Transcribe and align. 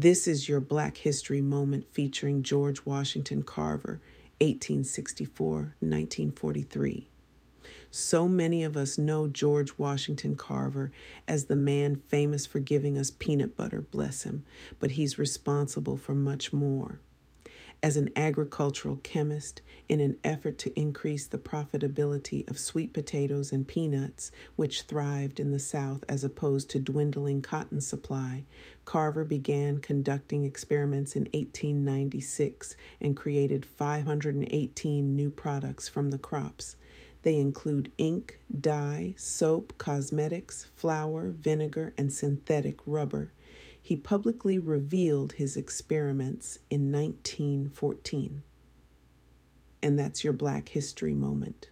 This 0.00 0.28
is 0.28 0.48
your 0.48 0.60
Black 0.60 0.98
History 0.98 1.40
moment 1.40 1.84
featuring 1.90 2.44
George 2.44 2.86
Washington 2.86 3.42
Carver, 3.42 4.00
1864 4.40 5.74
1943. 5.80 7.08
So 7.90 8.28
many 8.28 8.62
of 8.62 8.76
us 8.76 8.96
know 8.96 9.26
George 9.26 9.76
Washington 9.76 10.36
Carver 10.36 10.92
as 11.26 11.46
the 11.46 11.56
man 11.56 11.96
famous 11.96 12.46
for 12.46 12.60
giving 12.60 12.96
us 12.96 13.10
peanut 13.10 13.56
butter, 13.56 13.80
bless 13.80 14.22
him, 14.22 14.44
but 14.78 14.92
he's 14.92 15.18
responsible 15.18 15.96
for 15.96 16.14
much 16.14 16.52
more. 16.52 17.00
As 17.80 17.96
an 17.96 18.10
agricultural 18.16 18.96
chemist, 19.04 19.62
in 19.88 20.00
an 20.00 20.16
effort 20.24 20.58
to 20.58 20.76
increase 20.76 21.28
the 21.28 21.38
profitability 21.38 22.48
of 22.50 22.58
sweet 22.58 22.92
potatoes 22.92 23.52
and 23.52 23.68
peanuts, 23.68 24.32
which 24.56 24.82
thrived 24.82 25.38
in 25.38 25.52
the 25.52 25.60
South 25.60 26.02
as 26.08 26.24
opposed 26.24 26.68
to 26.70 26.80
dwindling 26.80 27.40
cotton 27.40 27.80
supply, 27.80 28.44
Carver 28.84 29.24
began 29.24 29.78
conducting 29.78 30.42
experiments 30.42 31.14
in 31.14 31.26
1896 31.26 32.74
and 33.00 33.16
created 33.16 33.64
518 33.64 35.14
new 35.14 35.30
products 35.30 35.88
from 35.88 36.10
the 36.10 36.18
crops. 36.18 36.74
They 37.22 37.36
include 37.36 37.92
ink, 37.96 38.40
dye, 38.60 39.14
soap, 39.16 39.78
cosmetics, 39.78 40.66
flour, 40.74 41.28
vinegar, 41.30 41.94
and 41.96 42.12
synthetic 42.12 42.80
rubber. 42.86 43.30
He 43.80 43.96
publicly 43.96 44.58
revealed 44.58 45.32
his 45.32 45.56
experiments 45.56 46.58
in 46.70 46.92
1914. 46.92 48.42
And 49.82 49.98
that's 49.98 50.24
your 50.24 50.32
Black 50.32 50.70
History 50.70 51.14
moment. 51.14 51.70